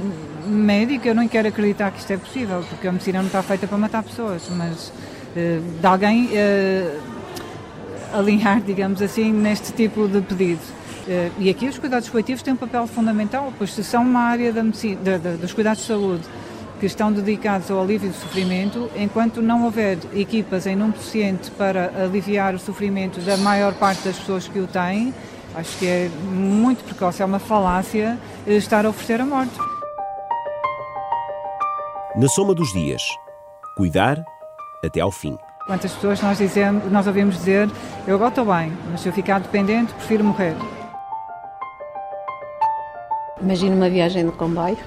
médico, 0.49 1.07
eu 1.07 1.15
não 1.15 1.29
quero 1.29 1.49
acreditar 1.49 1.91
que 1.91 1.99
isto 1.99 2.13
é 2.13 2.17
possível, 2.17 2.65
porque 2.69 2.89
a 2.89 2.93
medicina 2.93 3.19
não 3.21 3.27
está 3.27 3.43
feita 3.43 3.67
para 3.67 3.79
matar 3.79 4.03
pessoas, 4.03 4.43
mas 4.57 4.93
eh, 5.37 5.61
de 5.81 5.87
alguém 5.87 6.31
eh, 6.33 6.99
alinhar, 8.13 8.61
digamos 8.61 9.03
assim, 9.03 9.33
neste 9.33 9.73
tipo 9.73 10.09
de 10.09 10.21
pedido. 10.21 10.79
E 11.39 11.49
aqui 11.49 11.67
os 11.67 11.79
cuidados 11.79 12.11
coletivos 12.11 12.43
têm 12.43 12.53
um 12.53 12.57
papel 12.57 12.87
fundamental, 12.87 13.51
pois 13.57 13.73
se 13.73 13.83
são 13.83 14.03
uma 14.03 14.21
área 14.21 14.53
da 14.53 14.63
medicina, 14.63 15.01
da, 15.03 15.17
da, 15.17 15.31
dos 15.37 15.55
cuidados 15.55 15.81
de 15.81 15.87
saúde 15.87 16.23
que 16.79 16.87
estão 16.87 17.11
dedicados 17.11 17.71
ao 17.71 17.81
alívio 17.83 18.11
do 18.11 18.15
sofrimento, 18.15 18.91
enquanto 18.95 19.41
não 19.41 19.65
houver 19.65 19.99
equipas 20.15 20.67
em 20.67 20.77
número 20.77 20.99
suficiente 20.99 21.51
para 21.53 21.93
aliviar 22.05 22.55
o 22.55 22.59
sofrimento 22.59 23.21
da 23.21 23.37
maior 23.39 23.73
parte 23.75 24.05
das 24.05 24.19
pessoas 24.19 24.47
que 24.47 24.59
o 24.59 24.67
têm, 24.67 25.13
acho 25.55 25.79
que 25.79 25.87
é 25.87 26.11
muito 26.31 26.85
precoce, 26.85 27.23
é 27.23 27.25
uma 27.25 27.39
falácia 27.39 28.19
estar 28.47 28.87
a 28.87 28.91
oferecer 28.91 29.21
a 29.21 29.27
morte. 29.27 29.78
Na 32.19 32.29
soma 32.29 32.53
dos 32.53 32.73
dias, 32.73 33.01
cuidar 33.77 34.25
até 34.85 35.01
ao 35.01 35.13
fim. 35.13 35.39
Quantas 35.67 35.93
pessoas 35.93 36.21
nós, 36.21 36.39
dizemos, 36.39 36.91
nós 36.91 37.07
ouvimos 37.07 37.37
dizer, 37.37 37.71
eu 38.09 38.17
agora 38.17 38.31
estou 38.31 38.45
bem, 38.45 38.73
mas 38.91 39.03
se 39.03 39.09
eu 39.09 39.13
ficar 39.13 39.39
dependente, 39.39 39.95
prefiro 39.95 40.25
morrer. 40.25 40.57
Imagina 43.41 43.77
uma 43.77 43.89
viagem 43.89 44.27
de 44.27 44.33
comboio, 44.33 44.79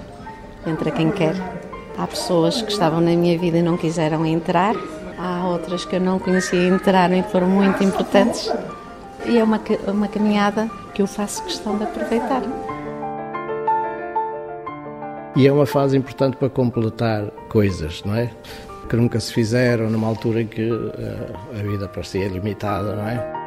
entra 0.67 0.91
quem 0.91 1.09
quer, 1.09 1.35
Há 1.97 2.07
pessoas 2.07 2.61
que 2.61 2.71
estavam 2.71 2.99
na 2.99 3.11
minha 3.11 3.37
vida 3.37 3.59
e 3.59 3.61
não 3.61 3.77
quiseram 3.77 4.25
entrar, 4.25 4.75
há 5.17 5.47
outras 5.47 5.85
que 5.85 5.95
eu 5.95 6.01
não 6.01 6.19
conhecia 6.19 6.59
e 6.59 6.67
entraram 6.67 7.15
e 7.15 7.23
foram 7.23 7.47
muito 7.47 7.83
importantes. 7.83 8.51
E 9.25 9.37
é 9.37 9.43
uma, 9.43 9.61
uma 9.87 10.07
caminhada 10.07 10.69
que 10.93 11.01
eu 11.01 11.07
faço 11.07 11.43
questão 11.43 11.77
de 11.77 11.83
aproveitar. 11.83 12.41
E 15.35 15.47
é 15.47 15.51
uma 15.51 15.65
fase 15.65 15.97
importante 15.97 16.35
para 16.35 16.49
completar 16.49 17.25
coisas, 17.47 18.03
não 18.03 18.15
é? 18.15 18.29
Que 18.89 18.97
nunca 18.97 19.19
se 19.19 19.31
fizeram 19.31 19.89
numa 19.89 20.07
altura 20.07 20.41
em 20.41 20.47
que 20.47 20.69
uh, 20.69 20.91
a 21.57 21.63
vida 21.63 21.87
parecia 21.87 22.27
limitada, 22.27 22.95
não 22.95 23.07
é? 23.07 23.41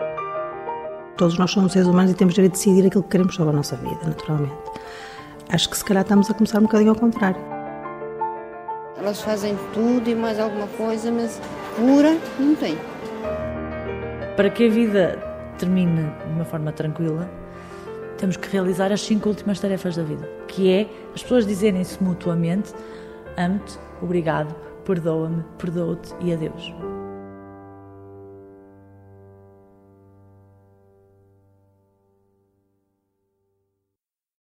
Todos 1.16 1.38
nós 1.38 1.50
somos 1.50 1.72
seres 1.72 1.86
humanos 1.86 2.10
e 2.10 2.14
temos 2.14 2.34
direito 2.34 2.54
de 2.54 2.58
decidir 2.58 2.86
aquilo 2.86 3.02
que 3.02 3.10
queremos 3.10 3.34
sobre 3.34 3.52
a 3.52 3.56
nossa 3.56 3.76
vida, 3.76 4.00
naturalmente. 4.04 4.54
Acho 5.50 5.68
que 5.68 5.76
se 5.76 5.84
calhar 5.84 6.02
estamos 6.02 6.30
a 6.30 6.34
começar 6.34 6.58
um 6.58 6.62
bocadinho 6.62 6.90
ao 6.90 6.96
contrário. 6.96 7.40
Elas 8.96 9.20
fazem 9.20 9.54
tudo 9.74 10.08
e 10.08 10.14
mais 10.14 10.40
alguma 10.40 10.66
coisa, 10.68 11.12
mas 11.12 11.38
pura 11.76 12.16
não 12.40 12.54
tem. 12.56 12.78
Para 14.36 14.48
que 14.48 14.66
a 14.66 14.70
vida 14.70 15.18
termine 15.58 16.10
de 16.26 16.32
uma 16.32 16.44
forma 16.44 16.72
tranquila, 16.72 17.28
temos 18.16 18.36
que 18.36 18.48
realizar 18.48 18.90
as 18.90 19.02
cinco 19.02 19.28
últimas 19.28 19.60
tarefas 19.60 19.96
da 19.96 20.02
vida, 20.02 20.28
que 20.54 20.70
é 20.70 20.88
as 21.14 21.22
pessoas 21.22 21.46
dizerem-se 21.46 22.02
mutuamente 22.02 22.72
amo-te, 23.36 23.78
obrigado, 24.00 24.54
perdoa-me, 24.84 25.42
perdoo-te 25.58 26.14
e 26.20 26.32
adeus. 26.32 26.72